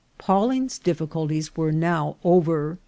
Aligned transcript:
Pawling's 0.17 0.79
difficulties 0.79 1.55
were 1.55 1.71
now 1.71 2.17
over. 2.23 2.79